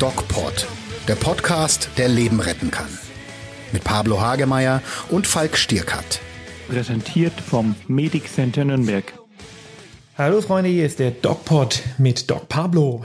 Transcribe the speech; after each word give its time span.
DocPod, 0.00 0.66
der 1.06 1.14
Podcast, 1.14 1.90
der 1.96 2.08
Leben 2.08 2.40
retten 2.40 2.72
kann. 2.72 2.88
Mit 3.72 3.84
Pablo 3.84 4.20
Hagemeyer 4.20 4.82
und 5.10 5.28
Falk 5.28 5.56
Stierkat. 5.56 6.20
Präsentiert 6.68 7.40
vom 7.40 7.76
Medic 7.86 8.26
Center 8.26 8.64
Nürnberg. 8.64 9.12
Hallo 10.18 10.40
Freunde, 10.40 10.70
hier 10.70 10.86
ist 10.86 10.98
der 10.98 11.12
DocPod 11.12 11.82
mit 11.98 12.28
Doc 12.28 12.48
Pablo. 12.48 13.04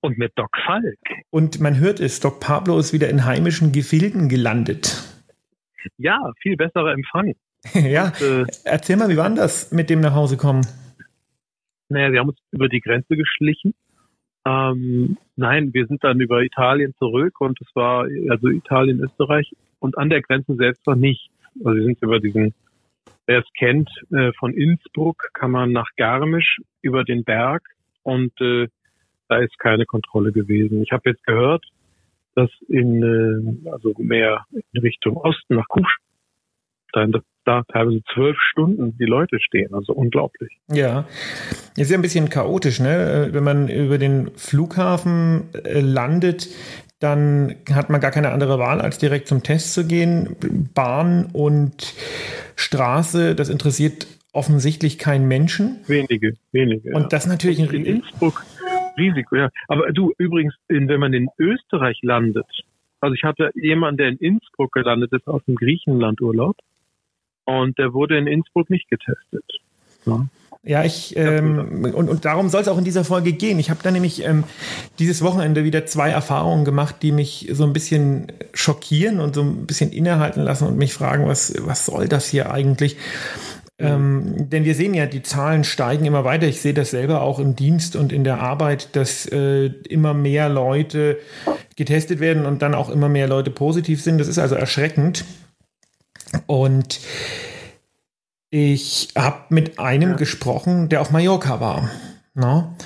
Und 0.00 0.16
mit 0.16 0.32
Doc 0.36 0.48
Falk. 0.64 0.98
Und 1.28 1.60
man 1.60 1.78
hört 1.78 2.00
es, 2.00 2.20
Doc 2.20 2.40
Pablo 2.40 2.78
ist 2.78 2.94
wieder 2.94 3.10
in 3.10 3.26
heimischen 3.26 3.72
Gefilden 3.72 4.30
gelandet. 4.30 5.02
Ja, 5.98 6.18
viel 6.40 6.56
besserer 6.56 6.92
Empfang. 6.92 7.34
ja, 7.74 8.06
und, 8.06 8.22
äh, 8.22 8.46
erzähl 8.64 8.96
mal, 8.96 9.08
wie 9.08 9.16
war 9.16 9.30
das 9.30 9.72
mit 9.72 9.90
dem 9.90 10.00
nach 10.00 10.14
Hause 10.14 10.36
kommen? 10.36 10.66
Naja, 11.88 12.12
wir 12.12 12.20
haben 12.20 12.28
uns 12.30 12.38
über 12.52 12.68
die 12.68 12.80
Grenze 12.80 13.16
geschlichen. 13.16 13.74
Ähm, 14.46 15.18
nein, 15.36 15.74
wir 15.74 15.86
sind 15.86 16.02
dann 16.02 16.20
über 16.20 16.42
Italien 16.42 16.94
zurück 16.98 17.40
und 17.40 17.60
es 17.60 17.68
war 17.74 18.06
also 18.30 18.48
Italien, 18.48 19.00
Österreich 19.00 19.52
und 19.80 19.98
an 19.98 20.08
der 20.08 20.22
Grenze 20.22 20.54
selbst 20.54 20.86
noch 20.86 20.94
nicht. 20.94 21.30
Also 21.64 21.76
wir 21.76 21.84
sind 21.84 22.00
über 22.00 22.20
diesen, 22.20 22.54
wer 23.26 23.40
es 23.40 23.52
kennt, 23.58 23.90
äh, 24.12 24.32
von 24.38 24.54
Innsbruck 24.54 25.30
kann 25.34 25.50
man 25.50 25.72
nach 25.72 25.88
Garmisch 25.96 26.58
über 26.80 27.04
den 27.04 27.24
Berg 27.24 27.62
und 28.02 28.32
äh, 28.40 28.68
da 29.28 29.38
ist 29.38 29.58
keine 29.58 29.84
Kontrolle 29.84 30.32
gewesen. 30.32 30.82
Ich 30.82 30.92
habe 30.92 31.10
jetzt 31.10 31.24
gehört, 31.24 31.64
dass 32.34 32.50
in 32.68 33.02
äh, 33.02 33.70
also 33.70 33.94
mehr 33.98 34.44
in 34.72 34.80
Richtung 34.80 35.16
Osten 35.16 35.56
nach 35.56 35.68
Kufstein, 35.68 36.09
dass 36.92 37.22
da 37.44 37.62
teilweise 37.72 38.00
zwölf 38.12 38.36
Stunden 38.50 38.96
die 38.98 39.04
Leute 39.04 39.38
stehen. 39.40 39.74
Also 39.74 39.92
unglaublich. 39.92 40.58
Ja, 40.68 41.06
ist 41.76 41.90
ja 41.90 41.98
ein 41.98 42.02
bisschen 42.02 42.28
chaotisch, 42.28 42.80
ne? 42.80 43.28
Wenn 43.32 43.44
man 43.44 43.68
über 43.68 43.98
den 43.98 44.30
Flughafen 44.36 45.48
äh, 45.64 45.80
landet, 45.80 46.48
dann 47.00 47.56
hat 47.72 47.88
man 47.88 48.00
gar 48.00 48.10
keine 48.10 48.30
andere 48.30 48.58
Wahl, 48.58 48.80
als 48.80 48.98
direkt 48.98 49.26
zum 49.26 49.42
Test 49.42 49.72
zu 49.72 49.86
gehen. 49.86 50.36
Bahn 50.74 51.30
und 51.32 51.94
Straße, 52.56 53.34
das 53.34 53.48
interessiert 53.48 54.06
offensichtlich 54.32 54.98
keinen 54.98 55.26
Menschen. 55.26 55.80
Wenige, 55.86 56.34
wenige. 56.52 56.90
Und 56.92 57.02
ja. 57.02 57.08
das 57.08 57.26
natürlich 57.26 57.58
in 57.58 57.84
Innsbruck 57.84 58.44
Risiko, 58.96 59.36
ja. 59.36 59.48
Aber 59.68 59.90
du, 59.92 60.12
übrigens, 60.18 60.54
wenn 60.68 61.00
man 61.00 61.14
in 61.14 61.28
Österreich 61.38 61.98
landet, 62.02 62.46
also 63.00 63.14
ich 63.14 63.24
hatte 63.24 63.50
jemanden, 63.54 63.96
der 63.96 64.08
in 64.08 64.18
Innsbruck 64.18 64.72
gelandet 64.72 65.12
ist 65.12 65.26
aus 65.26 65.42
dem 65.46 65.54
Griechenlandurlaub 65.54 66.56
und 67.44 67.78
der 67.78 67.92
wurde 67.92 68.18
in 68.18 68.26
Innsbruck 68.26 68.70
nicht 68.70 68.88
getestet. 68.88 69.44
Ja. 70.06 70.26
Ja, 70.62 70.84
ich 70.84 71.16
ähm, 71.16 71.90
und, 71.94 72.10
und 72.10 72.24
darum 72.26 72.50
soll 72.50 72.60
es 72.60 72.68
auch 72.68 72.76
in 72.76 72.84
dieser 72.84 73.02
Folge 73.02 73.32
gehen. 73.32 73.58
Ich 73.58 73.70
habe 73.70 73.80
da 73.82 73.90
nämlich 73.90 74.22
ähm, 74.26 74.44
dieses 74.98 75.22
Wochenende 75.22 75.64
wieder 75.64 75.86
zwei 75.86 76.10
Erfahrungen 76.10 76.66
gemacht, 76.66 76.96
die 77.00 77.12
mich 77.12 77.48
so 77.52 77.64
ein 77.64 77.72
bisschen 77.72 78.26
schockieren 78.52 79.20
und 79.20 79.34
so 79.34 79.40
ein 79.40 79.64
bisschen 79.64 79.90
innehalten 79.90 80.42
lassen 80.42 80.68
und 80.68 80.76
mich 80.76 80.92
fragen, 80.92 81.26
was, 81.26 81.54
was 81.60 81.86
soll 81.86 82.08
das 82.08 82.28
hier 82.28 82.52
eigentlich? 82.52 82.98
Ähm, 83.78 84.50
denn 84.50 84.64
wir 84.64 84.74
sehen 84.74 84.92
ja, 84.92 85.06
die 85.06 85.22
Zahlen 85.22 85.64
steigen 85.64 86.04
immer 86.04 86.24
weiter. 86.24 86.46
Ich 86.46 86.60
sehe 86.60 86.74
das 86.74 86.90
selber 86.90 87.22
auch 87.22 87.38
im 87.38 87.56
Dienst 87.56 87.96
und 87.96 88.12
in 88.12 88.24
der 88.24 88.40
Arbeit, 88.40 88.94
dass 88.94 89.24
äh, 89.24 89.66
immer 89.88 90.12
mehr 90.12 90.50
Leute 90.50 91.18
getestet 91.76 92.20
werden 92.20 92.44
und 92.44 92.60
dann 92.60 92.74
auch 92.74 92.90
immer 92.90 93.08
mehr 93.08 93.26
Leute 93.26 93.50
positiv 93.50 94.02
sind. 94.02 94.18
Das 94.18 94.28
ist 94.28 94.38
also 94.38 94.56
erschreckend. 94.56 95.24
Und 96.46 97.00
ich 98.50 99.08
habe 99.16 99.44
mit 99.50 99.78
einem 99.78 100.10
ja. 100.10 100.16
gesprochen, 100.16 100.88
der 100.88 101.00
auf 101.00 101.10
Mallorca 101.10 101.60
war. 101.60 101.90
Na? 102.34 102.54
Ne? 102.54 102.76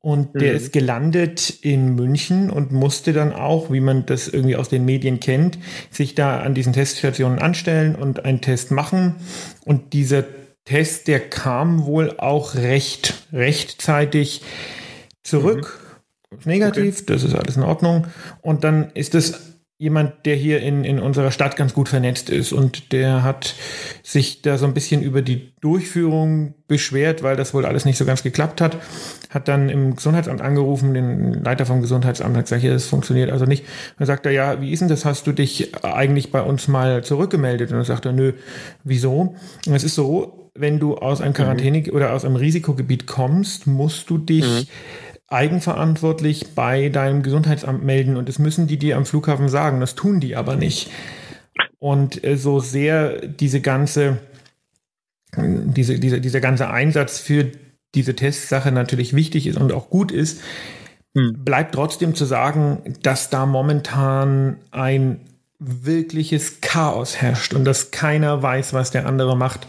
Und 0.00 0.40
der 0.40 0.52
mhm. 0.52 0.56
ist 0.56 0.72
gelandet 0.72 1.50
in 1.60 1.96
München 1.96 2.50
und 2.50 2.72
musste 2.72 3.12
dann 3.12 3.32
auch, 3.32 3.70
wie 3.72 3.80
man 3.80 4.06
das 4.06 4.28
irgendwie 4.28 4.56
aus 4.56 4.68
den 4.68 4.84
Medien 4.84 5.18
kennt, 5.18 5.58
sich 5.90 6.14
da 6.14 6.40
an 6.40 6.54
diesen 6.54 6.72
Teststationen 6.72 7.40
anstellen 7.40 7.96
und 7.96 8.24
einen 8.24 8.40
Test 8.40 8.70
machen. 8.70 9.16
Und 9.64 9.92
dieser 9.92 10.24
Test, 10.64 11.08
der 11.08 11.20
kam 11.20 11.84
wohl 11.84 12.16
auch 12.18 12.54
recht 12.54 13.26
rechtzeitig 13.32 14.42
zurück. 15.24 15.80
Mhm. 16.30 16.38
Negativ, 16.44 16.98
okay. 16.98 17.04
das 17.06 17.24
ist 17.24 17.34
alles 17.34 17.56
in 17.56 17.64
Ordnung. 17.64 18.06
Und 18.40 18.62
dann 18.62 18.92
ist 18.94 19.16
es 19.16 19.57
jemand, 19.80 20.26
der 20.26 20.34
hier 20.34 20.60
in, 20.60 20.82
in 20.82 20.98
unserer 20.98 21.30
Stadt 21.30 21.56
ganz 21.56 21.72
gut 21.72 21.88
vernetzt 21.88 22.30
ist 22.30 22.52
und 22.52 22.92
der 22.92 23.22
hat 23.22 23.54
sich 24.02 24.42
da 24.42 24.58
so 24.58 24.66
ein 24.66 24.74
bisschen 24.74 25.02
über 25.02 25.22
die 25.22 25.52
Durchführung 25.60 26.54
beschwert, 26.66 27.22
weil 27.22 27.36
das 27.36 27.54
wohl 27.54 27.64
alles 27.64 27.84
nicht 27.84 27.96
so 27.96 28.04
ganz 28.04 28.24
geklappt 28.24 28.60
hat. 28.60 28.76
Hat 29.30 29.46
dann 29.46 29.68
im 29.68 29.94
Gesundheitsamt 29.94 30.40
angerufen, 30.40 30.94
den 30.94 31.44
Leiter 31.44 31.64
vom 31.64 31.80
Gesundheitsamt 31.80 32.36
hat 32.36 32.46
gesagt, 32.46 32.64
ja, 32.64 32.72
das 32.72 32.86
funktioniert 32.86 33.30
also 33.30 33.44
nicht. 33.44 33.64
Dann 33.98 34.06
sagt 34.08 34.26
er, 34.26 34.32
ja, 34.32 34.60
wie 34.60 34.72
ist 34.72 34.80
denn 34.80 34.88
das? 34.88 35.04
Hast 35.04 35.28
du 35.28 35.32
dich 35.32 35.72
eigentlich 35.84 36.32
bei 36.32 36.42
uns 36.42 36.66
mal 36.66 37.04
zurückgemeldet? 37.04 37.70
Und 37.70 37.76
dann 37.76 37.84
sagt 37.84 38.04
er, 38.04 38.12
nö, 38.12 38.32
wieso? 38.82 39.36
Und 39.64 39.74
es 39.74 39.84
ist 39.84 39.94
so, 39.94 40.50
wenn 40.54 40.80
du 40.80 40.96
aus 40.96 41.20
einem 41.20 41.34
Quarantäne 41.34 41.78
mhm. 41.78 41.92
oder 41.92 42.14
aus 42.14 42.24
einem 42.24 42.34
Risikogebiet 42.34 43.06
kommst, 43.06 43.68
musst 43.68 44.10
du 44.10 44.18
dich 44.18 44.44
mhm 44.44 44.66
eigenverantwortlich 45.28 46.54
bei 46.54 46.88
deinem 46.88 47.22
Gesundheitsamt 47.22 47.84
melden 47.84 48.16
und 48.16 48.28
das 48.28 48.38
müssen 48.38 48.66
die 48.66 48.78
dir 48.78 48.96
am 48.96 49.06
Flughafen 49.06 49.48
sagen. 49.48 49.80
Das 49.80 49.94
tun 49.94 50.20
die 50.20 50.36
aber 50.36 50.56
nicht. 50.56 50.90
Und 51.78 52.24
äh, 52.24 52.36
so 52.36 52.60
sehr 52.60 53.26
diese 53.26 53.60
ganze, 53.60 54.18
diese, 55.36 55.98
diese, 55.98 56.20
dieser 56.20 56.40
ganze 56.40 56.70
Einsatz 56.70 57.18
für 57.18 57.52
diese 57.94 58.16
Testsache 58.16 58.72
natürlich 58.72 59.14
wichtig 59.14 59.46
ist 59.46 59.58
und 59.58 59.72
auch 59.72 59.90
gut 59.90 60.12
ist, 60.12 60.40
hm. 61.14 61.44
bleibt 61.44 61.74
trotzdem 61.74 62.14
zu 62.14 62.24
sagen, 62.24 62.96
dass 63.02 63.30
da 63.30 63.46
momentan 63.46 64.56
ein 64.70 65.20
wirkliches 65.58 66.60
Chaos 66.60 67.16
herrscht 67.20 67.52
und 67.52 67.64
dass 67.64 67.90
keiner 67.90 68.42
weiß, 68.42 68.72
was 68.72 68.90
der 68.90 69.06
andere 69.06 69.36
macht. 69.36 69.66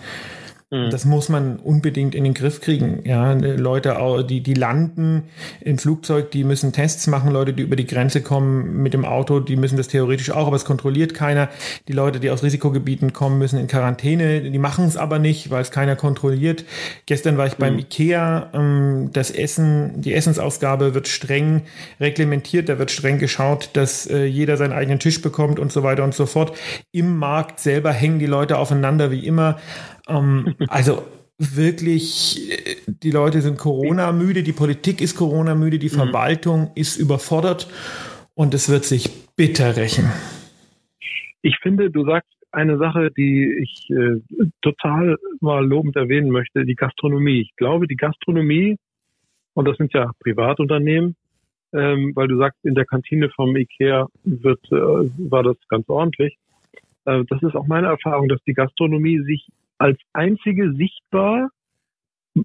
Mhm. 0.72 0.92
Das 0.92 1.04
muss 1.04 1.30
man 1.30 1.58
unbedingt 1.58 2.14
in 2.14 2.24
den 2.24 2.36
Griff 2.36 2.62
kriegen. 2.62 3.02
Ja, 3.04 3.34
Leute, 3.34 3.98
die, 4.30 4.42
die 4.42 4.54
landen 4.54 5.24
im 5.62 5.80
Flugzeug, 5.80 6.30
die 6.30 6.44
müssen 6.44 6.74
Tests 6.74 7.08
machen. 7.08 7.32
Leute, 7.32 7.54
die 7.54 7.64
über 7.64 7.76
die 7.76 7.88
Grenze 7.88 8.22
kommen 8.22 8.84
mit 8.84 8.94
dem 8.94 9.04
Auto, 9.04 9.40
die 9.40 9.56
müssen 9.56 9.78
das 9.78 9.88
theoretisch 9.88 10.30
auch, 10.30 10.46
aber 10.46 10.56
es 10.56 10.66
kontrolliert 10.66 11.16
keiner. 11.16 11.50
Die 11.88 11.94
Leute, 11.94 12.20
die 12.20 12.30
aus 12.30 12.44
Risikogebieten 12.44 13.14
kommen, 13.14 13.40
müssen 13.40 13.60
in 13.60 13.66
Quarantäne. 13.66 14.42
Die 14.42 14.60
machen 14.60 14.86
es 14.86 14.96
aber 14.96 15.18
nicht, 15.18 15.50
weil 15.50 15.64
es 15.64 15.72
keiner 15.72 15.96
kontrolliert. 15.96 16.66
Gestern 17.08 17.40
war 17.40 17.48
ich 17.48 17.54
mhm. 17.54 17.62
beim 17.62 17.80
Ikea. 17.80 18.50
Ähm, 18.54 19.10
das 19.12 19.32
Essen, 19.32 20.02
die 20.02 20.14
Essensausgabe 20.14 20.94
wird 20.94 21.08
streng 21.08 21.64
reglementiert. 22.00 22.70
Da 22.70 22.78
wird 22.78 22.92
streng 22.92 23.18
geschaut, 23.18 23.72
dass 23.74 24.06
äh, 24.06 24.26
jeder 24.26 24.56
seinen 24.56 24.74
eigenen 24.74 25.00
Tisch 25.00 25.20
bekommt 25.24 25.58
und 25.58 25.72
so 25.72 25.82
weiter 25.82 26.04
und 26.04 26.14
so 26.14 26.28
fort. 26.28 26.56
Im 26.92 27.18
Markt 27.18 27.60
selber 27.60 27.92
hängen 27.92 28.20
die 28.20 28.28
Leute 28.28 28.60
aufeinander 28.60 29.10
wie 29.10 29.26
immer. 29.26 29.58
Ähm, 30.10 30.56
also 30.68 31.04
wirklich, 31.38 32.52
äh, 32.52 32.76
die 32.88 33.12
Leute 33.12 33.42
sind 33.42 33.58
Corona-müde, 33.58 34.44
die 34.44 34.54
Politik 34.54 35.02
ist 35.02 35.16
Corona-müde, 35.16 35.80
die 35.80 35.90
mhm. 35.90 35.94
Verwaltung 35.94 36.72
ist 36.76 36.98
überfordert 36.98 37.70
und 38.34 38.54
es 38.54 38.70
wird 38.70 38.86
sich 38.86 39.10
bitter 39.36 39.76
rächen. 39.76 40.06
Ich 41.42 41.58
finde, 41.62 41.90
du 41.90 42.06
sagst 42.06 42.30
eine 42.52 42.78
Sache, 42.78 43.12
die 43.12 43.46
ich 43.62 43.90
äh, 43.90 44.20
total 44.62 45.18
mal 45.40 45.66
lobend 45.66 45.96
erwähnen 45.96 46.32
möchte, 46.32 46.66
die 46.66 46.76
Gastronomie. 46.76 47.42
Ich 47.42 47.56
glaube, 47.56 47.88
die 47.88 47.96
Gastronomie, 47.96 48.78
und 49.54 49.66
das 49.68 49.78
sind 49.78 49.94
ja 49.94 50.12
Privatunternehmen, 50.20 51.16
ähm, 51.72 52.14
weil 52.16 52.28
du 52.28 52.38
sagst, 52.38 52.60
in 52.64 52.76
der 52.76 52.86
Kantine 52.86 53.30
vom 53.30 53.56
IKEA 53.56 54.08
wird, 54.24 54.60
äh, 54.72 54.76
war 55.30 55.44
das 55.44 55.58
ganz 55.70 55.88
ordentlich. 55.88 56.38
Äh, 57.06 57.24
das 57.30 57.42
ist 57.44 57.56
auch 57.56 57.68
meine 57.68 57.88
Erfahrung, 57.88 58.28
dass 58.28 58.42
die 58.44 58.54
Gastronomie 58.54 59.20
sich 59.20 59.48
als 59.80 59.98
einzige 60.14 60.74
sichtbar 60.74 61.50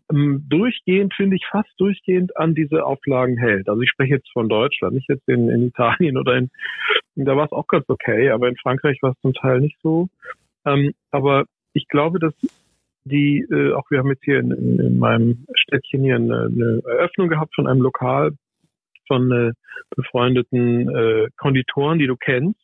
durchgehend, 0.09 1.15
finde 1.15 1.37
ich, 1.37 1.47
fast 1.51 1.69
durchgehend 1.79 2.37
an 2.37 2.55
diese 2.55 2.85
Auflagen 2.85 3.37
hält. 3.37 3.69
Also 3.69 3.83
ich 3.83 3.91
spreche 3.91 4.15
jetzt 4.15 4.33
von 4.33 4.49
Deutschland, 4.49 4.95
nicht 4.95 5.09
jetzt 5.09 5.29
in, 5.29 5.49
in 5.51 5.69
Italien 5.69 6.17
oder 6.17 6.37
in, 6.37 6.51
da 7.17 7.37
war 7.37 7.45
es 7.45 7.53
auch 7.53 7.67
ganz 7.67 7.85
okay, 7.89 8.31
aber 8.31 8.49
in 8.49 8.57
Frankreich 8.57 8.99
war 9.03 9.13
es 9.13 9.21
zum 9.21 9.35
Teil 9.35 9.61
nicht 9.61 9.77
so. 9.83 10.09
Ähm, 10.65 10.95
aber 11.11 11.45
ich 11.75 11.87
glaube, 11.89 12.19
dass 12.19 12.35
die, 13.05 13.47
äh, 13.51 13.73
auch 13.75 13.91
wir 13.91 13.99
haben 13.99 14.09
jetzt 14.09 14.25
hier 14.25 14.39
in, 14.39 14.51
in, 14.51 14.81
in 14.81 14.99
meinem 14.99 15.47
Städtchen 15.55 16.03
hier 16.03 16.17
eine, 16.17 16.47
eine, 16.47 16.81
Eröffnung 16.87 17.29
gehabt 17.29 17.55
von 17.55 17.67
einem 17.67 17.83
Lokal 17.83 18.33
von 19.07 19.31
äh, 19.31 19.53
befreundeten 19.95 20.89
äh, 20.89 21.29
Konditoren, 21.37 21.99
die 21.99 22.07
du 22.07 22.17
kennst. 22.17 22.59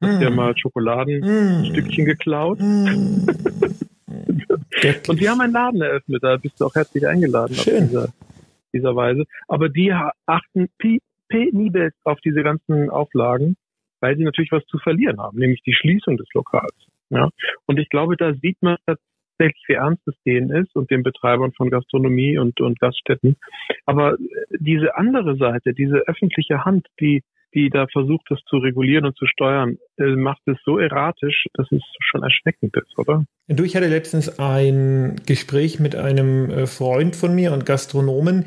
Hast 0.00 0.18
mm. 0.18 0.22
ja 0.22 0.30
mal 0.30 0.56
Schokoladenstückchen 0.56 2.04
mm. 2.04 2.06
geklaut. 2.06 2.58
Mm. 2.60 3.26
Und 5.08 5.20
wir 5.20 5.30
haben 5.30 5.40
einen 5.40 5.52
Laden 5.52 5.80
eröffnet, 5.80 6.22
da 6.22 6.36
bist 6.36 6.60
du 6.60 6.66
auch 6.66 6.74
herzlich 6.74 7.06
eingeladen 7.06 7.54
Schön. 7.54 7.84
auf 7.84 7.88
dieser, 7.88 8.08
dieser 8.72 8.96
Weise. 8.96 9.24
Aber 9.48 9.68
die 9.68 9.92
achten 10.26 10.68
penibel 11.28 11.92
auf 12.04 12.20
diese 12.20 12.42
ganzen 12.42 12.90
Auflagen, 12.90 13.56
weil 14.00 14.16
sie 14.16 14.24
natürlich 14.24 14.52
was 14.52 14.64
zu 14.66 14.78
verlieren 14.78 15.20
haben, 15.20 15.38
nämlich 15.38 15.62
die 15.62 15.74
Schließung 15.74 16.16
des 16.16 16.28
Lokals. 16.34 16.74
Ja. 17.10 17.30
Und 17.66 17.78
ich 17.78 17.88
glaube, 17.88 18.16
da 18.16 18.34
sieht 18.34 18.56
man 18.60 18.76
tatsächlich, 18.86 19.64
wie 19.66 19.74
ernst 19.74 20.06
es 20.06 20.14
denen 20.24 20.50
ist 20.50 20.74
und 20.74 20.90
den 20.90 21.02
Betreibern 21.02 21.52
von 21.52 21.70
Gastronomie 21.70 22.38
und, 22.38 22.60
und 22.60 22.80
Gaststätten. 22.80 23.36
Aber 23.86 24.16
diese 24.50 24.96
andere 24.96 25.36
Seite, 25.36 25.74
diese 25.74 25.96
öffentliche 26.06 26.64
Hand, 26.64 26.86
die 27.00 27.22
die 27.54 27.70
da 27.70 27.86
versucht, 27.86 28.26
das 28.28 28.40
zu 28.48 28.56
regulieren 28.56 29.04
und 29.04 29.16
zu 29.16 29.26
steuern, 29.26 29.78
äh, 29.98 30.16
macht 30.16 30.42
es 30.46 30.56
so 30.64 30.78
erratisch, 30.78 31.46
dass 31.54 31.70
es 31.70 31.82
schon 32.00 32.22
erschreckend 32.22 32.76
ist, 32.76 32.98
oder? 32.98 33.24
Du, 33.48 33.64
ich 33.64 33.76
hatte 33.76 33.88
letztens 33.88 34.38
ein 34.38 35.16
Gespräch 35.26 35.78
mit 35.78 35.96
einem 35.96 36.50
äh, 36.50 36.66
Freund 36.66 37.16
von 37.16 37.34
mir 37.34 37.52
und 37.52 37.66
Gastronomen, 37.66 38.46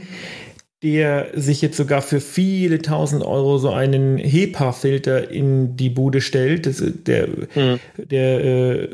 der 0.84 1.30
sich 1.34 1.62
jetzt 1.62 1.78
sogar 1.78 2.02
für 2.02 2.20
viele 2.20 2.82
tausend 2.82 3.24
Euro 3.24 3.58
so 3.58 3.72
einen 3.72 4.18
HEPA-Filter 4.18 5.32
in 5.32 5.78
die 5.78 5.90
Bude 5.90 6.22
stellt. 6.22 6.66
Das, 6.66 6.84
der 7.04 7.28
hm. 7.54 7.80
der 7.98 8.44
äh, 8.44 8.90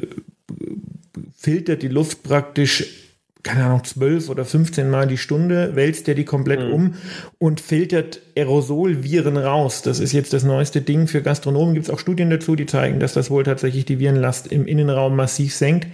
filtert 1.36 1.82
die 1.82 1.88
Luft 1.88 2.24
praktisch 2.24 3.11
keine 3.44 3.66
Ahnung, 3.66 3.84
12 3.84 4.30
oder 4.30 4.46
15 4.46 4.90
Mal 4.90 5.08
die 5.08 5.18
Stunde, 5.18 5.76
wälzt 5.76 6.08
er 6.08 6.16
die 6.16 6.26
komplett 6.26 6.62
mhm. 6.62 6.74
um 6.74 6.94
und 7.38 7.62
filtert 7.62 8.22
Aerosolviren 8.38 9.38
raus. 9.38 9.82
Das 9.82 10.00
ist 10.00 10.12
jetzt 10.14 10.34
das 10.34 10.44
neueste 10.44 10.82
Ding. 10.82 11.08
Für 11.08 11.22
Gastronomen 11.22 11.74
gibt 11.74 11.88
es 11.88 11.94
auch 11.94 12.00
Studien 12.00 12.30
dazu, 12.30 12.56
die 12.56 12.66
zeigen, 12.66 13.00
dass 13.00 13.14
das 13.14 13.30
wohl 13.32 13.44
tatsächlich 13.44 13.86
die 13.86 14.00
Virenlast 14.00 14.48
im 14.48 14.66
Innenraum 14.66 15.16
massiv 15.16 15.56
senkt. 15.56 15.88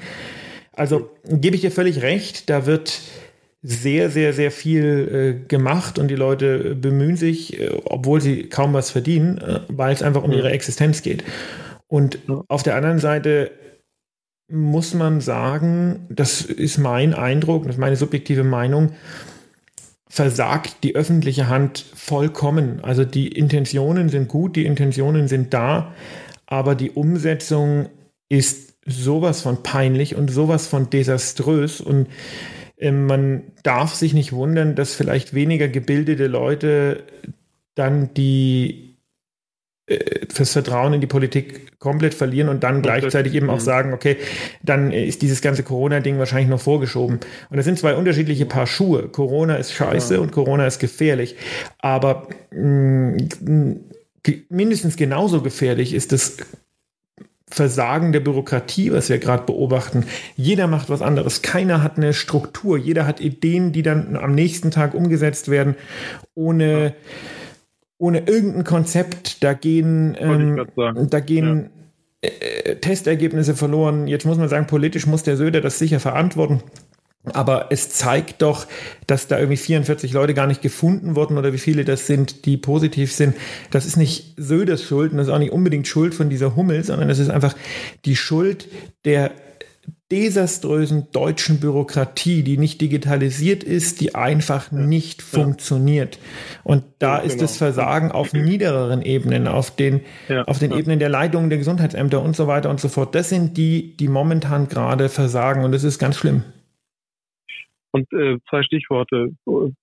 Also 0.74 1.10
gebe 1.28 1.56
ich 1.56 1.62
dir 1.62 1.72
völlig 1.72 2.02
recht, 2.02 2.50
da 2.50 2.66
wird 2.66 3.02
sehr, 3.64 4.10
sehr, 4.10 4.34
sehr 4.34 4.52
viel 4.52 5.42
äh, 5.44 5.48
gemacht 5.48 5.98
und 5.98 6.10
die 6.10 6.16
Leute 6.16 6.76
bemühen 6.76 7.18
sich, 7.18 7.60
äh, 7.60 7.72
obwohl 7.86 8.22
sie 8.22 8.44
kaum 8.44 8.74
was 8.74 8.92
verdienen, 8.92 9.40
äh, 9.40 9.62
weil 9.68 9.94
es 9.94 10.04
einfach 10.04 10.24
um 10.24 10.30
mhm. 10.30 10.38
ihre 10.38 10.52
Existenz 10.52 11.02
geht. 11.02 11.24
Und 11.88 12.20
auf 12.48 12.64
der 12.64 12.76
anderen 12.76 13.00
Seite 13.00 13.52
muss 14.50 14.94
man 14.94 15.20
sagen, 15.22 16.06
das 16.10 16.42
ist 16.42 16.78
mein 16.78 17.14
Eindruck, 17.14 17.64
das 17.64 17.76
ist 17.76 17.80
meine 17.80 17.98
subjektive 17.98 18.44
Meinung, 18.44 18.94
versagt 20.10 20.78
die 20.84 20.96
öffentliche 20.96 21.50
Hand 21.50 21.86
vollkommen. 21.94 22.80
Also 22.82 23.04
die 23.04 23.28
Intentionen 23.28 24.10
sind 24.10 24.30
gut, 24.30 24.56
die 24.56 24.66
Intentionen 24.66 25.28
sind 25.28 25.54
da, 25.54 25.94
aber 26.46 26.76
die 26.76 26.92
Umsetzung 26.92 27.90
ist 28.30 28.76
sowas 28.86 29.42
von 29.42 29.64
peinlich 29.64 30.16
und 30.16 30.32
sowas 30.32 30.68
von 30.68 30.90
desaströs 30.90 31.82
und 31.82 32.08
äh, 32.78 32.92
man 32.92 33.44
darf 33.64 33.94
sich 33.94 34.14
nicht 34.14 34.32
wundern, 34.32 34.76
dass 34.76 34.96
vielleicht 34.96 35.34
weniger 35.34 35.68
gebildete 35.68 36.28
Leute 36.28 37.04
dann 37.76 38.14
die 38.14 38.87
äh, 39.88 40.26
fürs 40.30 40.52
Vertrauen 40.52 40.94
in 40.94 41.02
die 41.02 41.08
Politik 41.08 41.80
komplett 41.80 42.14
verlieren 42.14 42.50
und 42.50 42.62
dann 42.64 42.82
gleichzeitig 42.82 43.34
eben 43.34 43.50
auch 43.50 43.56
mhm. 43.56 43.62
sagen, 43.62 43.94
okay, 43.94 44.18
dann 44.62 44.92
ist 44.92 45.22
dieses 45.22 45.42
ganze 45.42 45.64
Corona-Ding 45.64 46.20
wahrscheinlich 46.20 46.50
noch 46.50 46.60
vorgeschoben. 46.60 47.20
Und 47.50 47.56
das 47.56 47.66
sind 47.66 47.80
zwei 47.80 47.96
unterschiedliche 47.96 48.46
Paar 48.46 48.68
Schuhe. 48.68 49.08
Corona 49.08 49.56
ist 49.56 49.72
scheiße 49.72 50.16
ja. 50.16 50.20
und 50.20 50.34
Corona 50.34 50.68
ist 50.68 50.80
gefährlich. 50.80 51.38
Aber 51.80 52.28
mh, 52.52 53.18
mm, 53.40 53.80
mindestens 54.50 54.98
genauso 54.98 55.42
gefährlich 55.42 55.94
ist 55.94 56.12
das 56.12 56.36
Versagen 57.50 58.12
der 58.12 58.20
Bürokratie, 58.20 58.92
was 58.92 59.08
wir 59.08 59.20
gerade 59.20 59.46
beobachten. 59.46 60.04
Jeder 60.36 60.68
macht 60.68 60.90
was 60.90 61.02
anderes. 61.02 61.42
Keiner 61.42 61.82
hat 61.82 61.96
eine 61.96 62.14
Struktur. 62.14 62.78
Jeder 62.78 63.08
hat 63.08 63.22
Ideen, 63.22 63.72
die 63.72 63.84
dann 63.84 64.18
am 64.18 64.36
nächsten 64.36 64.70
Tag 64.70 64.94
umgesetzt 64.94 65.50
werden, 65.50 65.76
ohne 66.36 66.88
ja 66.88 66.92
ohne 67.98 68.20
irgendein 68.28 68.64
Konzept. 68.64 69.44
Da 69.44 69.54
gehen, 69.54 70.16
ähm, 70.20 70.66
da 71.10 71.20
gehen 71.20 71.70
ja. 72.24 72.30
äh, 72.30 72.76
Testergebnisse 72.76 73.56
verloren. 73.56 74.08
Jetzt 74.08 74.26
muss 74.26 74.38
man 74.38 74.50
sagen, 74.50 74.68
politisch 74.68 75.08
muss 75.08 75.24
der 75.24 75.38
Söder 75.38 75.62
das 75.62 75.80
sicher 75.80 76.00
verantworten. 76.00 76.62
Aber 77.34 77.68
es 77.72 77.90
zeigt 77.90 78.42
doch, 78.42 78.68
dass 79.06 79.28
da 79.28 79.38
irgendwie 79.38 79.58
44 79.58 80.14
Leute 80.14 80.34
gar 80.34 80.48
nicht 80.48 80.62
gefunden 80.62 81.16
wurden 81.16 81.38
oder 81.38 81.52
wie 81.52 81.58
viele 81.58 81.84
das 81.84 82.08
sind, 82.08 82.46
die 82.46 82.56
positiv 82.56 83.12
sind. 83.12 83.36
Das 83.70 83.86
ist 83.86 83.98
nicht 83.98 84.36
Söders 84.38 84.84
Schuld 84.84 85.12
und 85.12 85.18
das 85.18 85.28
ist 85.28 85.34
auch 85.34 85.40
nicht 85.40 85.52
unbedingt 85.52 85.88
Schuld 85.88 86.16
von 86.16 86.30
dieser 86.30 86.56
Hummel, 86.56 86.84
sondern 86.84 87.10
das 87.10 87.20
ist 87.20 87.30
einfach 87.30 87.56
die 88.06 88.16
Schuld 88.16 88.70
der 89.04 89.32
desaströsen 90.12 91.08
deutschen 91.12 91.60
Bürokratie, 91.60 92.44
die 92.44 92.58
nicht 92.58 92.80
digitalisiert 92.80 93.64
ist, 93.64 94.00
die 94.00 94.16
einfach 94.16 94.72
ja. 94.72 94.78
nicht 94.78 95.22
ja. 95.22 95.42
funktioniert. 95.42 96.20
Und 96.64 96.84
da 97.00 97.18
ja, 97.18 97.24
ist 97.24 97.34
genau. 97.34 97.42
das 97.44 97.58
Versagen 97.58 98.12
auf 98.12 98.34
niedereren 98.34 99.02
Ebenen, 99.02 99.48
auf 99.48 99.76
den, 99.76 100.02
auf 100.46 100.60
den 100.60 100.72
Ebenen 100.72 101.00
der 101.00 101.10
Leitungen 101.10 101.50
der 101.50 101.58
Gesundheitsämter 101.58 102.22
und 102.22 102.36
so 102.36 102.48
weiter 102.48 102.70
und 102.70 102.80
so 102.80 102.88
fort. 102.88 103.16
Das 103.16 103.30
sind 103.30 103.58
die, 103.58 103.98
die 103.98 104.08
momentan 104.08 104.68
gerade 104.68 105.10
versagen 105.10 105.64
und 105.64 105.74
das 105.74 105.84
ist 105.84 106.00
ganz 106.00 106.18
schlimm. 106.18 106.44
Und 107.92 108.12
äh, 108.14 108.38
zwei 108.50 108.64
Stichworte. 108.64 109.32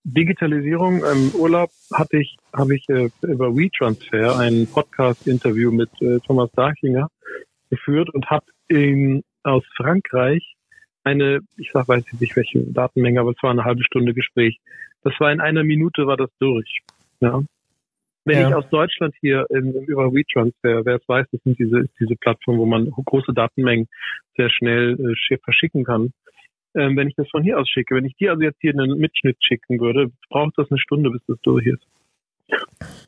Digitalisierung. 0.04 1.02
Im 1.04 1.30
Urlaub 1.34 1.70
hatte 1.92 2.18
ich, 2.18 2.36
habe 2.52 2.76
ich 2.76 2.88
äh, 2.88 3.08
über 3.22 3.56
WeTransfer 3.56 4.38
ein 4.38 4.68
Podcast-Interview 4.72 5.72
mit 5.72 5.90
äh, 6.00 6.20
Thomas 6.20 6.50
Darchinger 6.52 7.08
geführt 7.70 8.10
und 8.10 8.26
habe 8.26 8.44
aus 9.44 9.64
Frankreich 9.76 10.54
eine, 11.04 11.40
ich 11.56 11.70
sag, 11.72 11.86
weiß 11.86 12.04
nicht 12.18 12.36
welche 12.36 12.60
Datenmenge, 12.60 13.20
aber 13.20 13.30
es 13.30 13.42
war 13.42 13.50
eine 13.50 13.64
halbe 13.64 13.84
Stunde 13.84 14.14
Gespräch. 14.14 14.58
Das 15.02 15.12
war 15.20 15.30
in 15.30 15.40
einer 15.40 15.62
Minute 15.62 16.06
war 16.06 16.16
das 16.16 16.30
durch. 16.38 16.80
Ja. 17.20 17.42
Wenn 18.24 18.40
ja. 18.40 18.48
ich 18.48 18.54
aus 18.54 18.68
Deutschland 18.70 19.14
hier 19.20 19.46
in, 19.50 19.74
über 19.84 20.12
WeTransfer, 20.12 20.84
wer 20.86 20.96
es 20.96 21.06
weiß, 21.06 21.26
das 21.30 21.42
sind 21.42 21.58
diese, 21.58 21.80
ist 21.80 21.92
diese 22.00 22.16
Plattform, 22.16 22.58
wo 22.58 22.64
man 22.64 22.90
große 22.90 23.34
Datenmengen 23.34 23.86
sehr 24.36 24.48
schnell 24.48 24.98
äh, 24.98 25.38
verschicken 25.44 25.84
kann. 25.84 26.12
Ähm, 26.74 26.96
wenn 26.96 27.08
ich 27.08 27.14
das 27.16 27.28
von 27.30 27.42
hier 27.42 27.58
aus 27.58 27.68
schicke, 27.68 27.94
wenn 27.94 28.06
ich 28.06 28.16
dir 28.16 28.30
also 28.30 28.42
jetzt 28.42 28.60
hier 28.60 28.72
einen 28.72 28.98
Mitschnitt 28.98 29.36
schicken 29.44 29.78
würde, 29.78 30.10
braucht 30.30 30.56
das 30.56 30.70
eine 30.70 30.80
Stunde, 30.80 31.10
bis 31.10 31.20
das 31.28 31.38
durch 31.42 31.66
ist. 31.66 31.86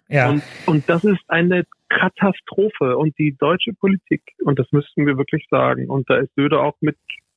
Ja. 0.08 0.30
Und, 0.30 0.42
und 0.66 0.88
das 0.88 1.04
ist 1.04 1.22
eine 1.28 1.64
Katastrophe. 1.88 2.96
Und 2.96 3.18
die 3.18 3.36
deutsche 3.36 3.72
Politik, 3.72 4.22
und 4.44 4.58
das 4.58 4.70
müssten 4.72 5.06
wir 5.06 5.16
wirklich 5.16 5.46
sagen, 5.50 5.88
und 5.88 6.08
da 6.10 6.16
ist 6.16 6.34
Söder 6.34 6.62
auch 6.62 6.76
mit 6.80 6.96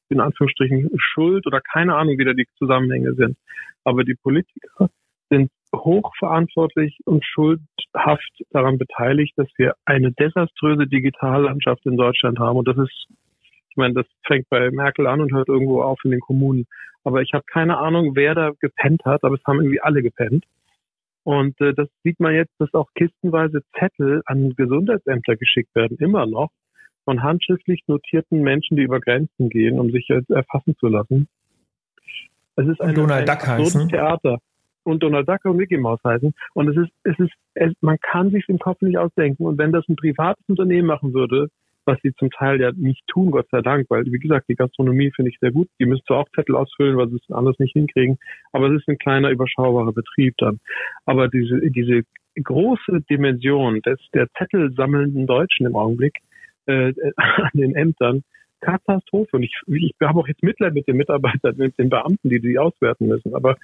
in 0.09 0.19
Anführungsstrichen 0.19 0.89
schuld 0.97 1.45
oder 1.45 1.61
keine 1.61 1.95
Ahnung, 1.95 2.17
wie 2.17 2.25
da 2.25 2.33
die 2.33 2.47
Zusammenhänge 2.57 3.13
sind. 3.13 3.37
Aber 3.83 4.03
die 4.03 4.15
Politiker 4.15 4.89
sind 5.29 5.51
hochverantwortlich 5.73 6.97
und 7.05 7.23
schuldhaft 7.23 8.31
daran 8.49 8.77
beteiligt, 8.77 9.33
dass 9.37 9.47
wir 9.57 9.75
eine 9.85 10.11
desaströse 10.11 10.87
Digitallandschaft 10.87 11.85
in 11.85 11.97
Deutschland 11.97 12.39
haben. 12.39 12.57
Und 12.57 12.67
das 12.67 12.77
ist, 12.77 13.07
ich 13.69 13.77
meine, 13.77 13.93
das 13.93 14.05
fängt 14.25 14.49
bei 14.49 14.71
Merkel 14.71 15.05
an 15.07 15.21
und 15.21 15.31
hört 15.31 15.47
irgendwo 15.47 15.83
auf 15.83 15.99
in 16.03 16.11
den 16.11 16.19
Kommunen. 16.19 16.65
Aber 17.03 17.21
ich 17.21 17.33
habe 17.33 17.45
keine 17.45 17.77
Ahnung, 17.77 18.15
wer 18.15 18.35
da 18.35 18.51
gepennt 18.59 19.05
hat, 19.05 19.23
aber 19.23 19.35
es 19.35 19.43
haben 19.45 19.59
irgendwie 19.59 19.81
alle 19.81 20.01
gepennt. 20.01 20.45
Und 21.29 21.61
äh, 21.61 21.75
das 21.75 21.87
sieht 22.03 22.19
man 22.19 22.33
jetzt, 22.33 22.53
dass 22.57 22.73
auch 22.73 22.87
kistenweise 22.95 23.61
Zettel 23.77 24.23
an 24.25 24.55
Gesundheitsämter 24.55 25.35
geschickt 25.35 25.75
werden, 25.75 25.95
immer 25.99 26.25
noch, 26.25 26.49
von 27.05 27.21
handschriftlich 27.21 27.83
notierten 27.85 28.41
Menschen, 28.41 28.77
die 28.77 28.81
über 28.81 28.99
Grenzen 28.99 29.51
gehen, 29.51 29.79
um 29.79 29.91
sich 29.91 30.07
jetzt 30.07 30.31
erfassen 30.31 30.75
zu 30.79 30.87
lassen. 30.87 31.27
Es 32.55 32.65
ist 32.67 32.81
ein, 32.81 32.95
Donald 32.95 33.29
Duck 33.29 33.45
heißen. 33.45 33.89
Theater. 33.89 34.39
Und 34.81 35.03
Donald 35.03 35.29
Duck 35.29 35.45
und 35.45 35.57
Mickey 35.57 35.77
Mouse 35.77 35.99
heißen. 36.03 36.33
Und 36.55 36.67
es 36.69 36.77
ist, 36.77 36.91
es 37.03 37.19
ist, 37.19 37.33
es, 37.53 37.73
man 37.81 37.99
kann 38.01 38.31
sich 38.31 38.49
im 38.49 38.57
Kopf 38.57 38.81
nicht 38.81 38.97
ausdenken. 38.97 39.45
Und 39.45 39.59
wenn 39.59 39.71
das 39.71 39.87
ein 39.87 39.97
privates 39.97 40.43
Unternehmen 40.47 40.87
machen 40.87 41.13
würde, 41.13 41.49
was 41.89 41.99
sie 42.03 42.13
zum 42.13 42.29
Teil 42.29 42.61
ja 42.61 42.71
nicht 42.71 43.05
tun, 43.07 43.31
Gott 43.31 43.47
sei 43.49 43.61
Dank, 43.61 43.87
weil, 43.89 44.05
wie 44.05 44.19
gesagt, 44.19 44.47
die 44.47 44.55
Gastronomie 44.55 45.11
finde 45.15 45.31
ich 45.31 45.39
sehr 45.39 45.51
gut. 45.51 45.67
Die 45.79 45.85
müssen 45.85 46.05
zwar 46.05 46.19
auch 46.19 46.29
Zettel 46.35 46.55
ausfüllen, 46.55 46.97
weil 46.97 47.09
sie 47.09 47.15
es 47.15 47.35
anders 47.35 47.57
nicht 47.57 47.73
hinkriegen, 47.73 48.19
aber 48.51 48.69
es 48.69 48.81
ist 48.81 48.87
ein 48.87 48.99
kleiner, 48.99 49.31
überschaubarer 49.31 49.91
Betrieb 49.91 50.35
dann. 50.37 50.59
Aber 51.05 51.27
diese, 51.27 51.59
diese 51.71 52.03
große 52.35 53.01
Dimension 53.09 53.81
des, 53.81 53.99
der 54.13 54.27
Zettel 54.37 54.71
sammelnden 54.73 55.25
Deutschen 55.25 55.65
im 55.65 55.75
Augenblick 55.75 56.17
äh, 56.67 56.93
an 57.15 57.49
den 57.53 57.75
Ämtern, 57.75 58.23
Katastrophe. 58.61 59.37
Und 59.37 59.43
ich, 59.43 59.55
ich 59.67 59.95
habe 60.01 60.19
auch 60.19 60.27
jetzt 60.27 60.43
Mitleid 60.43 60.75
mit 60.75 60.87
den 60.87 60.97
Mitarbeitern, 60.97 61.55
mit 61.57 61.77
den 61.79 61.89
Beamten, 61.89 62.29
die 62.29 62.39
die 62.39 62.59
auswerten 62.59 63.07
müssen. 63.07 63.33
Aber 63.33 63.57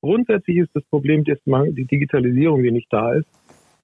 grundsätzlich 0.00 0.58
ist 0.58 0.76
das 0.76 0.84
Problem 0.84 1.24
die 1.24 1.84
Digitalisierung, 1.84 2.62
die 2.62 2.70
nicht 2.70 2.92
da 2.92 3.14
ist. 3.14 3.28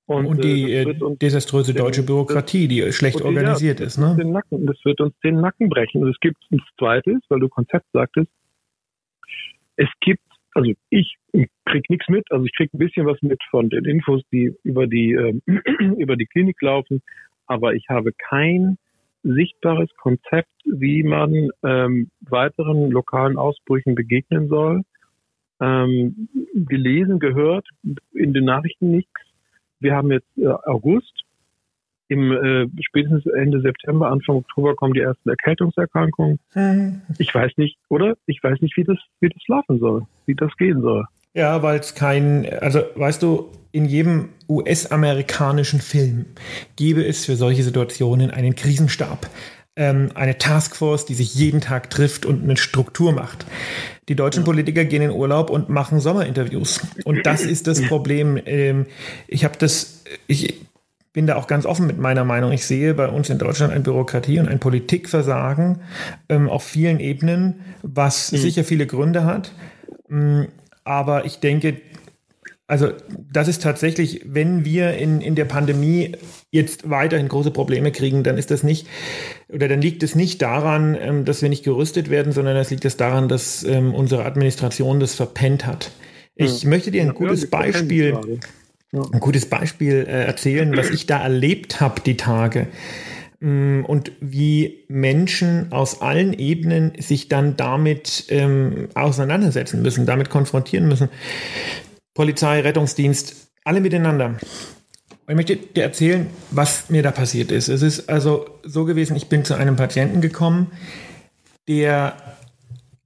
Und, 0.06 0.26
und 0.26 0.44
die 0.44 0.70
äh, 0.72 0.94
desaströse 1.16 1.72
deutsche 1.72 2.02
Bürokratie, 2.02 2.68
die 2.68 2.92
schlecht 2.92 3.20
die, 3.20 3.24
organisiert 3.24 3.80
ja, 3.80 3.86
ist. 3.86 3.96
Ne? 3.96 4.14
Den 4.18 4.32
Nacken, 4.32 4.66
das 4.66 4.76
wird 4.84 5.00
uns 5.00 5.14
den 5.20 5.40
Nacken 5.40 5.70
brechen. 5.70 6.02
Und 6.02 6.10
es 6.10 6.20
gibt 6.20 6.36
ein 6.52 6.60
zweites, 6.78 7.22
weil 7.28 7.40
du 7.40 7.48
Konzept 7.48 7.86
sagtest. 7.92 8.28
Es 9.76 9.88
gibt, 10.00 10.22
also 10.52 10.70
ich 10.90 11.16
krieg 11.64 11.88
nichts 11.88 12.08
mit, 12.08 12.30
also 12.30 12.44
ich 12.44 12.54
krieg 12.54 12.72
ein 12.74 12.78
bisschen 12.78 13.06
was 13.06 13.20
mit 13.22 13.40
von 13.50 13.70
den 13.70 13.86
Infos, 13.86 14.22
die 14.30 14.54
über 14.62 14.86
die 14.86 15.12
äh, 15.12 15.40
über 15.98 16.16
die 16.16 16.26
Klinik 16.26 16.60
laufen, 16.60 17.02
aber 17.46 17.74
ich 17.74 17.88
habe 17.88 18.12
kein 18.12 18.76
sichtbares 19.22 19.88
Konzept, 19.96 20.50
wie 20.64 21.02
man 21.02 21.48
ähm, 21.62 22.10
weiteren 22.20 22.90
lokalen 22.90 23.38
Ausbrüchen 23.38 23.94
begegnen 23.94 24.48
soll. 24.48 24.82
Ähm, 25.60 26.28
gelesen, 26.54 27.20
gehört, 27.20 27.66
in 28.12 28.34
den 28.34 28.44
Nachrichten 28.44 28.90
nichts 28.90 29.23
wir 29.84 29.94
haben 29.94 30.10
jetzt 30.10 30.26
äh, 30.36 30.48
August. 30.48 31.12
im 32.08 32.32
äh, 32.32 32.66
spätestens 32.82 33.24
Ende 33.26 33.60
September, 33.60 34.10
Anfang 34.10 34.36
Oktober 34.36 34.74
kommen 34.74 34.94
die 34.94 35.00
ersten 35.00 35.28
Erkältungserkrankungen. 35.28 36.40
Mhm. 36.54 37.02
Ich 37.18 37.32
weiß 37.34 37.52
nicht, 37.56 37.78
oder? 37.88 38.16
Ich 38.26 38.42
weiß 38.42 38.60
nicht, 38.60 38.76
wie 38.76 38.84
das, 38.84 38.98
wie 39.20 39.28
das 39.28 39.42
laufen 39.46 39.78
soll, 39.78 40.06
wie 40.26 40.34
das 40.34 40.54
gehen 40.56 40.82
soll. 40.82 41.04
Ja, 41.34 41.62
weil 41.62 41.78
es 41.78 41.94
kein, 41.94 42.46
also 42.60 42.80
weißt 42.94 43.22
du, 43.22 43.50
in 43.72 43.86
jedem 43.86 44.28
US-amerikanischen 44.48 45.80
Film 45.80 46.26
gäbe 46.76 47.04
es 47.04 47.24
für 47.24 47.34
solche 47.34 47.64
Situationen 47.64 48.30
einen 48.30 48.54
Krisenstab, 48.54 49.26
ähm, 49.76 50.10
eine 50.14 50.38
Taskforce, 50.38 51.06
die 51.06 51.14
sich 51.14 51.34
jeden 51.34 51.60
Tag 51.60 51.90
trifft 51.90 52.26
und 52.26 52.42
eine 52.42 52.56
Struktur 52.56 53.12
macht. 53.12 53.46
Die 54.08 54.14
deutschen 54.14 54.44
Politiker 54.44 54.84
gehen 54.84 55.02
in 55.02 55.10
Urlaub 55.10 55.50
und 55.50 55.68
machen 55.68 56.00
Sommerinterviews. 56.00 56.80
Und 57.04 57.24
das 57.26 57.42
ist 57.44 57.66
das 57.66 57.82
Problem. 57.82 58.40
Ähm, 58.44 58.86
ich 59.26 59.44
habe 59.44 59.56
das, 59.58 60.02
ich 60.26 60.60
bin 61.12 61.26
da 61.26 61.36
auch 61.36 61.46
ganz 61.46 61.64
offen 61.64 61.86
mit 61.86 61.98
meiner 61.98 62.24
Meinung. 62.24 62.52
Ich 62.52 62.66
sehe 62.66 62.92
bei 62.94 63.08
uns 63.08 63.30
in 63.30 63.38
Deutschland 63.38 63.72
ein 63.72 63.82
Bürokratie 63.82 64.40
und 64.40 64.48
ein 64.48 64.58
Politikversagen 64.58 65.80
ähm, 66.28 66.48
auf 66.48 66.64
vielen 66.64 67.00
Ebenen, 67.00 67.60
was 67.82 68.32
mhm. 68.32 68.38
sicher 68.38 68.64
viele 68.64 68.86
Gründe 68.86 69.24
hat. 69.24 69.52
Ähm, 70.10 70.48
aber 70.84 71.24
ich 71.24 71.38
denke, 71.38 71.80
also 72.66 72.92
das 73.32 73.48
ist 73.48 73.62
tatsächlich, 73.62 74.22
wenn 74.24 74.64
wir 74.64 74.94
in, 74.94 75.20
in 75.20 75.34
der 75.34 75.44
Pandemie 75.44 76.16
jetzt 76.54 76.88
weiterhin 76.88 77.28
große 77.28 77.50
Probleme 77.50 77.90
kriegen, 77.90 78.22
dann 78.22 78.38
ist 78.38 78.50
das 78.50 78.62
nicht, 78.62 78.86
oder 79.48 79.66
dann 79.66 79.80
liegt 79.80 80.04
es 80.04 80.14
nicht 80.14 80.40
daran, 80.40 80.96
ähm, 80.98 81.24
dass 81.24 81.42
wir 81.42 81.48
nicht 81.48 81.64
gerüstet 81.64 82.10
werden, 82.10 82.32
sondern 82.32 82.54
das 82.54 82.70
liegt 82.70 82.84
es 82.84 82.96
daran, 82.96 83.28
dass 83.28 83.64
ähm, 83.64 83.92
unsere 83.92 84.24
Administration 84.24 85.00
das 85.00 85.16
verpennt 85.16 85.66
hat. 85.66 85.90
Ich 86.36 86.62
ja. 86.62 86.68
möchte 86.68 86.92
dir 86.92 87.02
ein 87.02 87.14
gutes 87.14 87.50
Beispiel, 87.50 88.16
ein 88.92 89.20
gutes 89.20 89.46
Beispiel 89.46 90.06
äh, 90.08 90.24
erzählen, 90.24 90.76
was 90.76 90.90
ich 90.90 91.06
da 91.06 91.20
erlebt 91.20 91.80
habe 91.80 92.00
die 92.00 92.16
Tage 92.16 92.68
mm, 93.40 93.84
und 93.84 94.12
wie 94.20 94.84
Menschen 94.88 95.72
aus 95.72 96.02
allen 96.02 96.32
Ebenen 96.32 96.92
sich 96.98 97.28
dann 97.28 97.56
damit 97.56 98.26
ähm, 98.28 98.88
auseinandersetzen 98.94 99.82
müssen, 99.82 100.06
damit 100.06 100.30
konfrontieren 100.30 100.86
müssen. 100.86 101.08
Polizei, 102.14 102.60
Rettungsdienst, 102.60 103.48
alle 103.64 103.80
miteinander. 103.80 104.38
Und 105.26 105.30
ich 105.30 105.36
möchte 105.36 105.56
dir 105.56 105.82
erzählen, 105.82 106.26
was 106.50 106.90
mir 106.90 107.02
da 107.02 107.10
passiert 107.10 107.50
ist. 107.50 107.68
Es 107.68 107.80
ist 107.80 108.10
also 108.10 108.46
so 108.62 108.84
gewesen, 108.84 109.16
ich 109.16 109.28
bin 109.28 109.44
zu 109.44 109.54
einem 109.54 109.76
Patienten 109.76 110.20
gekommen, 110.20 110.70
der 111.66 112.14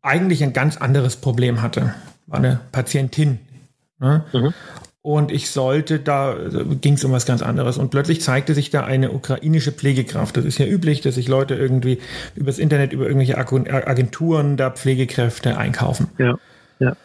eigentlich 0.03 0.43
ein 0.43 0.53
ganz 0.53 0.77
anderes 0.77 1.17
Problem 1.17 1.63
hatte. 1.63 1.95
War 2.27 2.39
eine 2.39 2.61
Patientin. 2.73 3.39
Ne? 4.01 4.25
Mhm. 4.33 4.53
Und 5.01 5.31
ich 5.31 5.51
sollte, 5.51 6.01
da 6.01 6.37
ging 6.81 6.95
es 6.95 7.05
um 7.05 7.13
was 7.13 7.25
ganz 7.25 7.41
anderes. 7.41 7.79
Und 7.79 7.91
plötzlich 7.91 8.21
zeigte 8.21 8.53
sich 8.53 8.71
da 8.71 8.85
eine 8.85 9.13
ukrainische 9.13 9.71
Pflegekraft. 9.71 10.37
Das 10.37 10.45
ist 10.45 10.59
ja 10.59 10.67
üblich, 10.67 11.01
dass 11.01 11.15
sich 11.15 11.29
Leute 11.29 11.55
irgendwie 11.55 11.99
übers 12.35 12.59
Internet, 12.59 12.93
über 12.93 13.07
irgendwelche 13.07 13.39
Agenturen 13.39 14.57
da 14.57 14.71
Pflegekräfte 14.71 15.57
einkaufen. 15.57 16.09
Ja, 16.19 16.37
ja. 16.81 16.97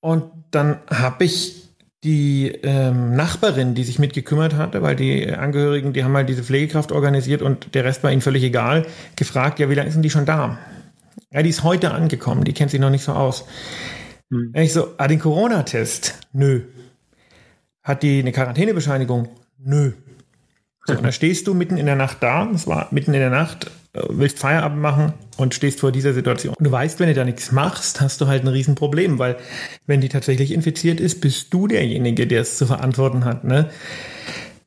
Und 0.00 0.24
dann 0.50 0.78
habe 0.88 1.24
ich 1.24 1.67
die 2.04 2.48
ähm, 2.62 3.16
Nachbarin, 3.16 3.74
die 3.74 3.82
sich 3.82 3.98
mitgekümmert 3.98 4.54
hatte, 4.54 4.82
weil 4.82 4.94
die 4.94 5.32
Angehörigen, 5.32 5.92
die 5.92 6.04
haben 6.04 6.14
halt 6.14 6.28
diese 6.28 6.44
Pflegekraft 6.44 6.92
organisiert 6.92 7.42
und 7.42 7.74
der 7.74 7.84
Rest 7.84 8.04
war 8.04 8.12
ihnen 8.12 8.20
völlig 8.20 8.44
egal, 8.44 8.86
gefragt, 9.16 9.58
ja, 9.58 9.68
wie 9.68 9.74
lange 9.74 9.88
ist 9.88 9.94
denn 9.94 10.02
die 10.02 10.10
schon 10.10 10.26
da? 10.26 10.58
Ja, 11.32 11.42
die 11.42 11.50
ist 11.50 11.64
heute 11.64 11.90
angekommen, 11.92 12.44
die 12.44 12.52
kennt 12.52 12.70
sich 12.70 12.80
noch 12.80 12.90
nicht 12.90 13.04
so 13.04 13.12
aus. 13.12 13.46
Hm. 14.30 14.52
Ich 14.54 14.72
so, 14.72 14.94
ah, 14.96 15.08
den 15.08 15.18
Corona-Test? 15.18 16.20
Nö. 16.32 16.62
Hat 17.82 18.02
die 18.02 18.20
eine 18.20 18.32
Quarantänebescheinigung? 18.32 19.28
Nö. 19.58 19.92
So, 20.86 20.94
und 20.94 21.02
dann 21.02 21.12
stehst 21.12 21.46
du 21.48 21.54
mitten 21.54 21.78
in 21.78 21.86
der 21.86 21.96
Nacht 21.96 22.18
da, 22.20 22.48
es 22.54 22.66
war 22.66 22.88
mitten 22.92 23.12
in 23.12 23.20
der 23.20 23.30
Nacht, 23.30 23.70
willst 23.92 24.38
Feierabend 24.38 24.80
machen 24.80 25.14
und 25.36 25.54
stehst 25.54 25.80
vor 25.80 25.92
dieser 25.92 26.12
Situation. 26.12 26.54
Und 26.54 26.64
du 26.64 26.70
weißt, 26.70 27.00
wenn 27.00 27.08
du 27.08 27.14
da 27.14 27.24
nichts 27.24 27.52
machst, 27.52 28.00
hast 28.00 28.20
du 28.20 28.26
halt 28.26 28.42
ein 28.44 28.48
Riesenproblem, 28.48 29.18
weil 29.18 29.36
wenn 29.86 30.00
die 30.00 30.08
tatsächlich 30.08 30.52
infiziert 30.52 31.00
ist, 31.00 31.20
bist 31.20 31.52
du 31.52 31.66
derjenige, 31.66 32.26
der 32.26 32.42
es 32.42 32.58
zu 32.58 32.66
verantworten 32.66 33.24
hat. 33.24 33.44
Ne? 33.44 33.70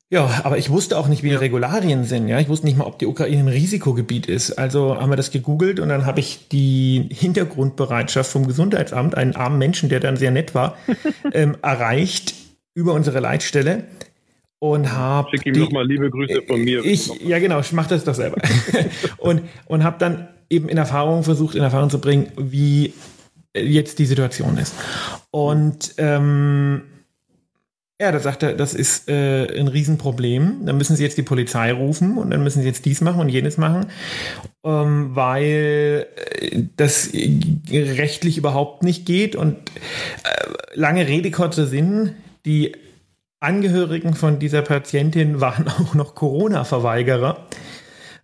Ja, 0.09 0.41
aber 0.43 0.57
ich 0.57 0.69
wusste 0.69 0.97
auch 0.97 1.07
nicht, 1.07 1.23
wie 1.23 1.29
die 1.29 1.35
Regularien 1.35 2.03
sind. 2.03 2.27
Ja, 2.27 2.39
ich 2.39 2.49
wusste 2.49 2.65
nicht 2.65 2.77
mal, 2.77 2.83
ob 2.83 2.99
die 2.99 3.05
Ukraine 3.05 3.43
ein 3.43 3.47
Risikogebiet 3.47 4.25
ist. 4.25 4.51
Also 4.51 4.99
haben 4.99 5.09
wir 5.09 5.15
das 5.15 5.31
gegoogelt 5.31 5.79
und 5.79 5.87
dann 5.87 6.05
habe 6.05 6.19
ich 6.19 6.49
die 6.49 7.07
Hintergrundbereitschaft 7.09 8.29
vom 8.29 8.45
Gesundheitsamt, 8.45 9.15
einen 9.15 9.37
armen 9.37 9.57
Menschen, 9.57 9.87
der 9.87 10.01
dann 10.01 10.17
sehr 10.17 10.31
nett 10.31 10.53
war, 10.53 10.75
ähm, 11.33 11.55
erreicht 11.61 12.33
über 12.73 12.93
unsere 12.93 13.21
Leitstelle 13.21 13.85
und 14.61 14.91
habe 14.91 15.27
Schick 15.31 15.47
ihm 15.47 15.59
nochmal 15.59 15.87
liebe 15.87 16.11
Grüße 16.11 16.43
von 16.43 16.63
mir. 16.63 16.85
Ich, 16.85 17.07
ja 17.23 17.39
genau, 17.39 17.59
ich 17.59 17.73
mache 17.73 17.89
das 17.89 18.03
doch 18.03 18.13
selber. 18.13 18.39
und 19.17 19.41
und 19.65 19.83
habe 19.83 19.97
dann 19.97 20.27
eben 20.51 20.69
in 20.69 20.77
Erfahrung 20.77 21.23
versucht, 21.23 21.55
in 21.55 21.63
Erfahrung 21.63 21.89
zu 21.89 21.99
bringen, 21.99 22.31
wie 22.37 22.93
jetzt 23.57 23.97
die 23.97 24.05
Situation 24.05 24.59
ist. 24.59 24.75
Und 25.31 25.95
ähm, 25.97 26.83
ja, 27.99 28.11
da 28.11 28.19
sagt 28.19 28.43
er, 28.43 28.53
das 28.53 28.75
ist 28.75 29.09
äh, 29.09 29.47
ein 29.59 29.67
Riesenproblem. 29.67 30.67
Dann 30.67 30.77
müssen 30.77 30.95
sie 30.95 31.03
jetzt 31.03 31.17
die 31.17 31.23
Polizei 31.23 31.73
rufen 31.73 32.19
und 32.19 32.29
dann 32.29 32.43
müssen 32.43 32.61
sie 32.61 32.67
jetzt 32.67 32.85
dies 32.85 33.01
machen 33.01 33.19
und 33.19 33.29
jenes 33.29 33.57
machen, 33.57 33.87
ähm, 34.63 35.15
weil 35.15 36.05
äh, 36.39 36.61
das 36.77 37.09
rechtlich 37.71 38.37
überhaupt 38.37 38.83
nicht 38.83 39.07
geht. 39.07 39.35
Und 39.35 39.55
äh, 39.55 40.75
lange 40.75 41.07
Rede, 41.07 41.31
kurzer 41.31 41.65
Sinn, 41.65 42.13
die 42.45 42.73
Angehörigen 43.41 44.13
von 44.13 44.39
dieser 44.39 44.61
Patientin 44.61 45.41
waren 45.41 45.67
auch 45.79 45.93
noch 45.93 46.15
Corona-Verweigerer. 46.15 47.47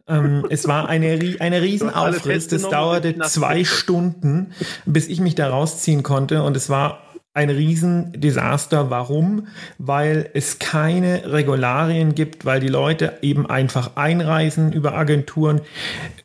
Ähm, 0.07 0.45
es 0.49 0.67
war 0.67 0.87
eine, 0.87 1.35
eine 1.39 1.61
Riesenaufriss. 1.61 2.47
Das 2.47 2.69
dauerte 2.69 3.17
zwei 3.19 3.65
Stunden, 3.65 4.53
bis 4.85 5.07
ich 5.07 5.19
mich 5.19 5.35
da 5.35 5.49
rausziehen 5.49 6.03
konnte. 6.03 6.43
Und 6.43 6.55
es 6.55 6.69
war 6.69 7.01
ein 7.33 7.49
Riesendesaster. 7.49 8.89
Warum? 8.89 9.47
Weil 9.79 10.29
es 10.33 10.59
keine 10.59 11.31
Regularien 11.31 12.15
gibt, 12.15 12.45
weil 12.45 12.59
die 12.59 12.69
Leute 12.69 13.17
eben 13.21 13.49
einfach 13.49 13.95
einreisen 13.95 14.71
über 14.71 14.93
Agenturen 14.93 15.61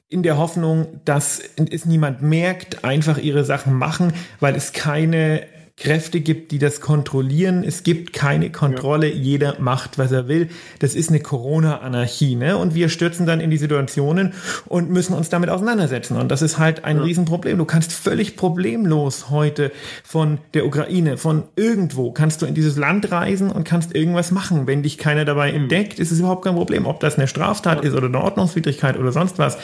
in 0.09 0.23
der 0.23 0.37
Hoffnung, 0.37 1.01
dass 1.07 1.41
es 1.71 1.87
niemand 1.87 2.21
merkt, 2.21 2.85
einfach 2.85 3.17
ihre 3.17 3.45
Sachen 3.45 3.73
machen, 3.73 4.13
weil 4.41 4.55
es 4.55 4.73
keine 4.75 5.47
Kräfte 5.83 6.21
gibt, 6.21 6.53
die 6.53 6.61
das 6.61 6.81
kontrollieren. 6.81 7.65
Es 7.65 7.83
gibt 7.83 8.13
keine 8.13 8.53
Kontrolle. 8.53 9.09
Ja. 9.09 9.17
Jeder 9.17 9.57
macht, 9.59 9.99
was 9.99 10.13
er 10.13 10.29
will. 10.29 10.49
Das 10.79 10.95
ist 10.95 11.09
eine 11.09 11.19
Corona-Anarchie. 11.19 12.37
Ne? 12.37 12.57
Und 12.57 12.77
wir 12.77 12.89
stürzen 12.89 13.27
dann 13.27 13.41
in 13.41 13.51
die 13.51 13.57
Situationen 13.57 14.33
und 14.67 14.91
müssen 14.91 15.13
uns 15.13 15.29
damit 15.29 15.51
auseinandersetzen. 15.51 16.17
Und 16.17 16.31
das 16.31 16.41
ist 16.41 16.57
halt 16.57 16.85
ein 16.85 16.99
ja. 16.99 17.03
Riesenproblem. 17.03 17.59
Du 17.59 17.65
kannst 17.65 17.93
völlig 17.93 18.37
problemlos 18.37 19.29
heute 19.29 19.73
von 20.05 20.39
der 20.55 20.67
Ukraine, 20.67 21.17
von 21.17 21.43
irgendwo, 21.57 22.13
kannst 22.13 22.43
du 22.43 22.47
in 22.47 22.55
dieses 22.55 22.77
Land 22.77 23.11
reisen 23.11 23.51
und 23.51 23.65
kannst 23.65 23.93
irgendwas 23.93 24.31
machen. 24.31 24.69
Wenn 24.69 24.85
dich 24.85 24.99
keiner 24.99 25.25
dabei 25.25 25.51
mhm. 25.51 25.63
entdeckt, 25.63 25.99
ist 25.99 26.13
es 26.13 26.21
überhaupt 26.21 26.45
kein 26.45 26.55
Problem. 26.55 26.87
Ob 26.87 27.01
das 27.01 27.17
eine 27.17 27.27
Straftat 27.27 27.83
ja. 27.83 27.91
ist 27.91 27.97
oder 27.97 28.07
eine 28.07 28.23
Ordnungswidrigkeit 28.23 28.97
oder 28.97 29.11
sonst 29.11 29.41
was. 29.41 29.59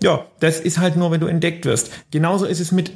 Ja, 0.00 0.26
das 0.38 0.60
ist 0.60 0.78
halt 0.78 0.94
nur, 0.94 1.10
wenn 1.10 1.20
du 1.20 1.26
entdeckt 1.26 1.64
wirst. 1.64 1.90
Genauso 2.12 2.46
ist 2.46 2.60
es 2.60 2.70
mit 2.70 2.92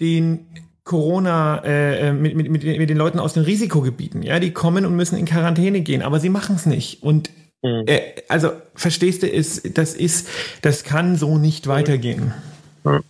den 0.00 0.46
Corona, 0.88 1.62
äh, 1.64 2.08
äh, 2.08 2.12
mit, 2.12 2.34
mit, 2.34 2.50
mit, 2.50 2.64
mit 2.64 2.88
den 2.88 2.96
Leuten 2.96 3.18
aus 3.18 3.34
den 3.34 3.42
Risikogebieten. 3.42 4.22
Ja, 4.22 4.40
die 4.40 4.52
kommen 4.52 4.86
und 4.86 4.96
müssen 4.96 5.18
in 5.18 5.26
Quarantäne 5.26 5.82
gehen, 5.82 6.00
aber 6.00 6.18
sie 6.18 6.30
machen 6.30 6.56
es 6.56 6.64
nicht. 6.64 7.02
Und 7.02 7.30
mhm. 7.62 7.84
äh, 7.86 8.00
also 8.28 8.52
verstehst 8.74 9.22
du, 9.22 9.26
ist, 9.26 9.76
das 9.76 9.94
ist, 9.94 10.30
das 10.62 10.84
kann 10.84 11.16
so 11.16 11.36
nicht 11.36 11.66
weitergehen. 11.66 12.32
Ja. 12.84 13.00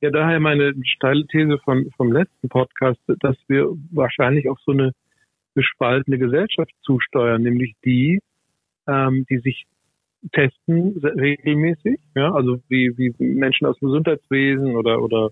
ja, 0.00 0.10
daher 0.10 0.40
meine 0.40 0.72
steile 0.84 1.26
These 1.26 1.58
von, 1.62 1.90
vom 1.96 2.10
letzten 2.10 2.48
Podcast, 2.48 3.00
dass 3.20 3.36
wir 3.48 3.66
wahrscheinlich 3.90 4.48
auf 4.48 4.58
so 4.64 4.72
eine 4.72 4.92
gespaltene 5.54 6.18
Gesellschaft 6.18 6.72
zusteuern, 6.82 7.42
nämlich 7.42 7.74
die, 7.84 8.20
ähm, 8.86 9.26
die 9.28 9.40
sich 9.40 9.66
testen 10.32 11.00
regelmäßig, 11.02 11.98
ja, 12.14 12.32
also 12.32 12.58
wie, 12.68 12.92
wie 12.96 13.14
Menschen 13.18 13.66
aus 13.66 13.78
dem 13.78 13.88
Gesundheitswesen 13.88 14.76
oder 14.76 15.02
oder 15.02 15.30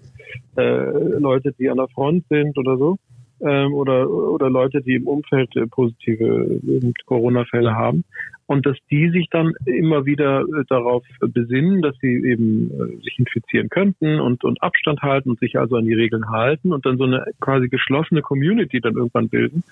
äh, 0.57 1.19
Leute, 1.19 1.53
die 1.59 1.69
an 1.69 1.79
der 1.79 1.89
Front 1.89 2.25
sind 2.29 2.57
oder 2.57 2.77
so, 2.77 2.97
ähm, 3.41 3.75
oder 3.75 4.09
oder 4.09 4.49
Leute, 4.49 4.83
die 4.83 4.95
im 4.95 5.07
Umfeld 5.07 5.55
äh, 5.57 5.67
positive 5.67 6.61
äh, 6.67 6.93
Corona-Fälle 7.05 7.75
haben 7.75 8.05
und 8.47 8.65
dass 8.65 8.77
die 8.91 9.11
sich 9.11 9.29
dann 9.31 9.53
immer 9.65 10.07
wieder 10.07 10.43
äh, 10.43 10.65
darauf 10.69 11.05
besinnen, 11.21 11.83
dass 11.83 11.97
sie 12.01 12.15
eben 12.25 12.71
äh, 12.71 13.03
sich 13.03 13.19
infizieren 13.19 13.69
könnten 13.69 14.21
und, 14.21 14.45
und 14.45 14.63
Abstand 14.63 15.03
halten 15.03 15.31
und 15.31 15.41
sich 15.41 15.59
also 15.59 15.77
an 15.77 15.85
die 15.85 15.95
Regeln 15.95 16.31
halten 16.31 16.73
und 16.73 16.87
dann 16.87 16.97
so 16.97 17.05
eine 17.05 17.27
quasi 17.41 17.69
geschlossene 17.69 18.23
Community 18.23 18.81
dann 18.81 18.95
irgendwann 18.95 19.29
bilden. 19.29 19.65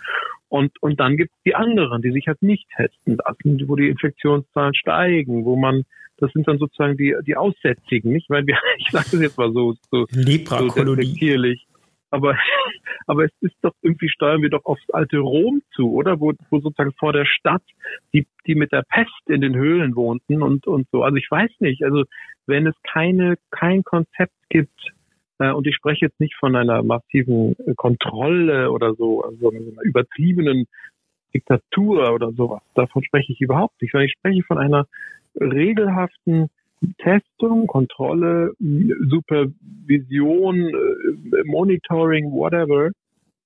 Und, 0.48 0.72
und 0.82 0.98
dann 1.00 1.16
gibt 1.16 1.32
es 1.32 1.42
die 1.44 1.54
anderen, 1.54 2.02
die 2.02 2.10
sich 2.10 2.26
halt 2.26 2.42
nicht 2.42 2.66
testen 2.76 3.16
lassen, 3.24 3.62
wo 3.68 3.76
die 3.76 3.88
Infektionszahlen 3.88 4.74
steigen, 4.74 5.44
wo 5.44 5.56
man 5.56 5.84
das 6.18 6.30
sind 6.32 6.46
dann 6.46 6.58
sozusagen 6.58 6.96
die, 6.96 7.14
die 7.26 7.36
Aussätzigen, 7.36 8.12
nicht? 8.12 8.30
Weil 8.30 8.46
wir, 8.46 8.56
ich 8.78 8.90
sage 8.90 9.08
das 9.12 9.20
jetzt 9.20 9.38
mal 9.38 9.52
so, 9.52 9.74
so, 9.90 10.06
so 10.06 10.22
despektierlich. 10.22 11.66
Aber, 12.14 12.38
aber 13.08 13.24
es 13.24 13.32
ist 13.40 13.56
doch 13.62 13.74
irgendwie 13.82 14.08
steuern 14.08 14.40
wir 14.40 14.50
doch 14.50 14.64
aufs 14.64 14.88
alte 14.90 15.18
Rom 15.18 15.62
zu, 15.74 15.92
oder? 15.92 16.20
Wo, 16.20 16.32
wo 16.48 16.60
sozusagen 16.60 16.92
vor 16.92 17.12
der 17.12 17.26
Stadt 17.26 17.62
die, 18.12 18.26
die 18.46 18.54
mit 18.54 18.70
der 18.70 18.84
Pest 18.88 19.28
in 19.28 19.40
den 19.40 19.56
Höhlen 19.56 19.96
wohnten 19.96 20.40
und, 20.40 20.66
und 20.68 20.86
so. 20.92 21.02
Also 21.02 21.16
ich 21.16 21.28
weiß 21.28 21.50
nicht, 21.58 21.82
also 21.82 22.04
wenn 22.46 22.68
es 22.68 22.74
keine, 22.84 23.36
kein 23.50 23.82
Konzept 23.82 24.34
gibt, 24.48 24.92
äh, 25.40 25.50
und 25.50 25.66
ich 25.66 25.74
spreche 25.74 26.06
jetzt 26.06 26.20
nicht 26.20 26.36
von 26.36 26.54
einer 26.54 26.84
massiven 26.84 27.56
äh, 27.66 27.74
Kontrolle 27.74 28.70
oder 28.70 28.94
so, 28.94 29.24
also 29.24 29.50
einer 29.50 29.82
übertriebenen 29.82 30.66
Diktatur 31.34 32.12
oder 32.12 32.30
sowas. 32.30 32.62
Davon 32.76 33.02
spreche 33.02 33.32
ich 33.32 33.40
überhaupt 33.40 33.82
nicht, 33.82 33.90
sondern 33.90 34.06
ich 34.06 34.12
spreche 34.12 34.44
von 34.44 34.58
einer 34.58 34.86
regelhaften 35.40 36.48
Testung, 36.98 37.66
Kontrolle, 37.66 38.52
Supervision, 38.58 40.68
äh, 40.68 41.44
Monitoring, 41.44 42.32
whatever, 42.32 42.90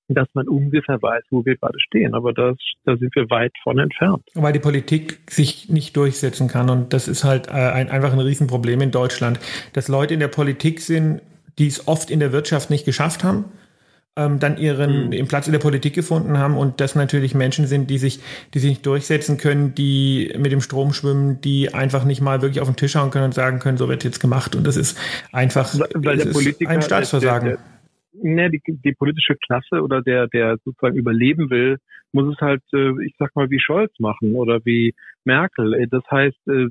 dass 0.08 0.28
man 0.32 0.48
ungefähr 0.48 1.00
weiß, 1.00 1.22
wo 1.30 1.44
wir 1.44 1.56
gerade 1.56 1.78
stehen. 1.80 2.14
Aber 2.14 2.32
das, 2.32 2.56
da 2.84 2.96
sind 2.96 3.14
wir 3.14 3.28
weit 3.30 3.52
von 3.62 3.78
entfernt. 3.78 4.22
Weil 4.34 4.52
die 4.52 4.58
Politik 4.58 5.20
sich 5.28 5.68
nicht 5.68 5.96
durchsetzen 5.96 6.48
kann. 6.48 6.70
Und 6.70 6.92
das 6.92 7.08
ist 7.08 7.24
halt 7.24 7.48
äh, 7.48 7.50
ein, 7.50 7.90
einfach 7.90 8.12
ein 8.12 8.18
Riesenproblem 8.18 8.80
in 8.80 8.90
Deutschland, 8.90 9.38
dass 9.74 9.88
Leute 9.88 10.14
in 10.14 10.20
der 10.20 10.28
Politik 10.28 10.80
sind, 10.80 11.20
die 11.58 11.66
es 11.66 11.88
oft 11.88 12.10
in 12.10 12.20
der 12.20 12.32
Wirtschaft 12.32 12.70
nicht 12.70 12.84
geschafft 12.84 13.24
haben 13.24 13.46
ähm, 14.18 14.40
dann 14.40 14.58
ihren 14.58 15.10
mhm. 15.10 15.28
Platz 15.28 15.46
in 15.46 15.52
der 15.52 15.60
Politik 15.60 15.94
gefunden 15.94 16.38
haben 16.38 16.56
und 16.56 16.80
das 16.80 16.96
natürlich 16.96 17.34
Menschen 17.34 17.66
sind, 17.66 17.88
die 17.88 17.98
sich, 17.98 18.20
die 18.52 18.58
sich 18.58 18.70
nicht 18.70 18.86
durchsetzen 18.86 19.38
können, 19.38 19.74
die 19.74 20.34
mit 20.36 20.50
dem 20.50 20.60
Strom 20.60 20.92
schwimmen, 20.92 21.40
die 21.40 21.72
einfach 21.72 22.04
nicht 22.04 22.20
mal 22.20 22.42
wirklich 22.42 22.60
auf 22.60 22.68
den 22.68 22.76
Tisch 22.76 22.92
schauen 22.92 23.10
können 23.10 23.26
und 23.26 23.34
sagen 23.34 23.60
können, 23.60 23.78
so 23.78 23.88
wird 23.88 24.04
jetzt 24.04 24.20
gemacht. 24.20 24.56
Und 24.56 24.66
das 24.66 24.76
ist 24.76 24.98
einfach 25.32 25.72
weil 25.94 26.16
der 26.16 26.26
Politiker, 26.26 26.70
ein 26.70 26.82
Staatsversagen. 26.82 27.48
Der, 27.48 27.58
der, 28.12 28.34
ne, 28.34 28.50
die, 28.50 28.60
die 28.66 28.92
politische 28.92 29.36
Klasse 29.36 29.82
oder 29.82 30.02
der, 30.02 30.26
der 30.26 30.56
sozusagen 30.64 30.96
überleben 30.96 31.48
will, 31.50 31.78
muss 32.12 32.34
es 32.34 32.40
halt, 32.40 32.62
äh, 32.72 33.04
ich 33.04 33.14
sag 33.18 33.36
mal, 33.36 33.50
wie 33.50 33.60
Scholz 33.60 33.92
machen 34.00 34.34
oder 34.34 34.60
wie 34.64 34.94
Merkel. 35.24 35.74
Äh, 35.74 35.86
das 35.88 36.02
heißt, 36.10 36.48
äh, 36.48 36.66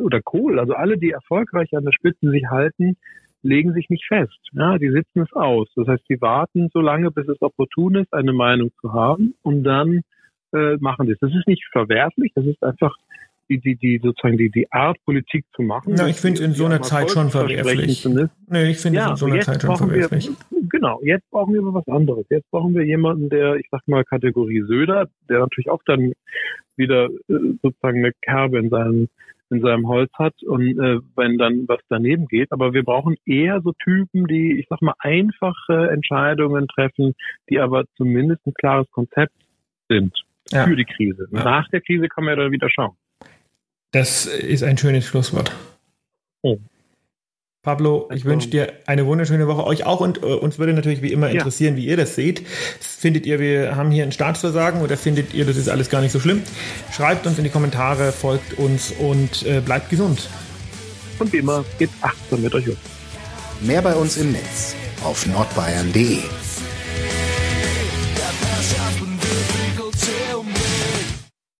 oder 0.00 0.20
Kohl, 0.22 0.60
also 0.60 0.74
alle, 0.74 0.98
die 0.98 1.10
erfolgreich 1.10 1.74
an 1.74 1.84
der 1.84 1.92
Spitze 1.92 2.30
sich 2.30 2.46
halten, 2.48 2.96
legen 3.42 3.72
sich 3.74 3.90
nicht 3.90 4.04
fest. 4.06 4.38
Ja, 4.52 4.78
die 4.78 4.90
sitzen 4.90 5.22
es 5.22 5.32
aus. 5.32 5.68
Das 5.76 5.88
heißt, 5.88 6.04
sie 6.08 6.20
warten 6.20 6.70
so 6.72 6.80
lange, 6.80 7.10
bis 7.10 7.28
es 7.28 7.40
opportun 7.42 7.96
ist, 7.96 8.12
eine 8.12 8.32
Meinung 8.32 8.70
zu 8.80 8.92
haben 8.92 9.34
und 9.42 9.64
dann 9.64 10.02
äh, 10.52 10.76
machen 10.78 11.06
sie 11.06 11.12
es. 11.12 11.18
Das 11.20 11.34
ist 11.34 11.46
nicht 11.46 11.64
verwerflich, 11.72 12.32
das 12.34 12.46
ist 12.46 12.62
einfach 12.62 12.94
die, 13.48 13.58
die, 13.58 13.76
die 13.76 14.00
sozusagen 14.02 14.38
die, 14.38 14.50
die 14.50 14.70
Art, 14.70 14.96
Politik 15.04 15.44
zu 15.54 15.62
machen. 15.62 15.96
Ja, 15.96 16.06
ich 16.06 16.16
finde 16.16 16.40
es 16.40 16.46
in 16.46 16.52
so 16.54 16.64
einer 16.64 16.80
Zeit 16.82 17.10
schon 17.10 17.30
verwerflich. 17.30 18.04
Nee, 18.48 18.70
ich 18.70 18.78
finde 18.78 18.98
ja, 18.98 19.06
es 19.06 19.10
in 19.10 19.16
so 19.16 19.26
einer 19.26 19.40
Zeit 19.40 19.62
schon 19.62 19.76
verwerflich. 19.76 20.30
Wir, 20.50 20.68
genau, 20.68 21.00
jetzt 21.02 21.28
brauchen 21.30 21.54
wir 21.54 21.62
was 21.62 21.86
anderes. 21.88 22.24
Jetzt 22.30 22.50
brauchen 22.50 22.74
wir 22.74 22.84
jemanden, 22.84 23.28
der, 23.28 23.56
ich 23.56 23.66
sag 23.70 23.86
mal, 23.86 24.04
Kategorie 24.04 24.62
Söder, 24.62 25.08
der 25.28 25.40
natürlich 25.40 25.68
auch 25.68 25.82
dann 25.84 26.12
wieder 26.76 27.06
äh, 27.06 27.56
sozusagen 27.62 27.98
eine 27.98 28.12
Kerbe 28.22 28.58
in 28.58 28.70
seinem 28.70 29.08
in 29.52 29.60
seinem 29.60 29.86
Holz 29.86 30.10
hat 30.14 30.34
und 30.42 30.78
äh, 30.78 30.98
wenn 31.14 31.38
dann 31.38 31.68
was 31.68 31.80
daneben 31.88 32.26
geht. 32.26 32.50
Aber 32.52 32.72
wir 32.72 32.82
brauchen 32.82 33.16
eher 33.26 33.60
so 33.62 33.72
Typen, 33.72 34.26
die, 34.26 34.58
ich 34.58 34.66
sag 34.68 34.80
mal, 34.82 34.94
einfache 34.98 35.90
Entscheidungen 35.90 36.66
treffen, 36.68 37.14
die 37.50 37.60
aber 37.60 37.84
zumindest 37.96 38.46
ein 38.46 38.54
klares 38.54 38.90
Konzept 38.90 39.34
sind 39.88 40.16
ja. 40.50 40.64
für 40.64 40.74
die 40.74 40.84
Krise. 40.84 41.28
Ja. 41.30 41.44
Nach 41.44 41.68
der 41.68 41.82
Krise 41.82 42.08
kann 42.08 42.24
man 42.24 42.36
ja 42.36 42.44
dann 42.44 42.52
wieder 42.52 42.70
schauen. 42.70 42.96
Das 43.92 44.26
ist 44.26 44.62
ein 44.62 44.78
schönes 44.78 45.06
Schlusswort. 45.06 45.52
Oh. 46.40 46.58
Pablo, 47.62 48.08
ich 48.12 48.24
wünsche 48.24 48.48
dir 48.48 48.72
eine 48.86 49.06
wunderschöne 49.06 49.46
Woche. 49.46 49.64
Euch 49.64 49.86
auch 49.86 50.00
und 50.00 50.20
uh, 50.20 50.34
uns 50.34 50.58
würde 50.58 50.72
natürlich 50.72 51.00
wie 51.00 51.12
immer 51.12 51.30
interessieren, 51.30 51.76
ja. 51.76 51.82
wie 51.82 51.86
ihr 51.86 51.96
das 51.96 52.16
seht. 52.16 52.44
Findet 52.80 53.24
ihr, 53.24 53.38
wir 53.38 53.76
haben 53.76 53.92
hier 53.92 54.02
ein 54.02 54.10
Staatsversagen 54.10 54.82
oder 54.82 54.96
findet 54.96 55.32
ihr, 55.32 55.44
das 55.44 55.56
ist 55.56 55.68
alles 55.68 55.88
gar 55.88 56.00
nicht 56.00 56.10
so 56.10 56.18
schlimm? 56.18 56.42
Schreibt 56.92 57.24
uns 57.24 57.38
in 57.38 57.44
die 57.44 57.50
Kommentare, 57.50 58.10
folgt 58.10 58.58
uns 58.58 58.90
und 58.90 59.46
äh, 59.46 59.60
bleibt 59.60 59.90
gesund. 59.90 60.28
Und 61.20 61.32
wie 61.32 61.36
immer, 61.36 61.64
geht 61.78 61.90
achtsam 62.00 62.42
mit 62.42 62.52
euch 62.52 62.68
um. 62.68 62.76
Mehr 63.60 63.80
bei 63.80 63.94
uns 63.94 64.16
im 64.16 64.32
Netz 64.32 64.74
auf 65.04 65.24
nordbayern.de. 65.28 66.18